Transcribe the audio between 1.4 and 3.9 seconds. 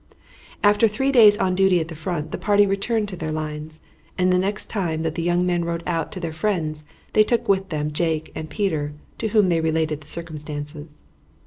duty at the front, the party returned to their lines,